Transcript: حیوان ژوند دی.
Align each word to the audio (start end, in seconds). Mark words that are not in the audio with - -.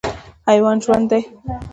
حیوان 0.47 0.77
ژوند 0.83 1.03
دی. 1.11 1.21